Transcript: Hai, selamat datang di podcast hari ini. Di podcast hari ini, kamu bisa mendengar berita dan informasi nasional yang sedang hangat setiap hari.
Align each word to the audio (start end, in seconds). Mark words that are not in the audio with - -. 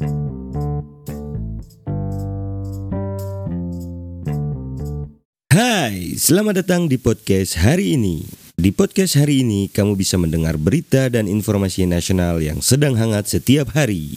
Hai, 0.00 0.08
selamat 6.16 6.64
datang 6.64 6.88
di 6.88 6.96
podcast 6.96 7.60
hari 7.60 8.00
ini. 8.00 8.24
Di 8.56 8.72
podcast 8.72 9.20
hari 9.20 9.44
ini, 9.44 9.68
kamu 9.68 10.00
bisa 10.00 10.16
mendengar 10.16 10.56
berita 10.56 11.12
dan 11.12 11.28
informasi 11.28 11.84
nasional 11.84 12.40
yang 12.40 12.64
sedang 12.64 12.96
hangat 12.96 13.28
setiap 13.28 13.76
hari. 13.76 14.16